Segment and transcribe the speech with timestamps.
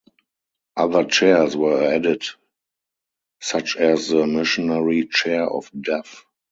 [0.75, 2.23] Other chairs were added
[3.39, 6.25] such as the Missionary Chair of Duff.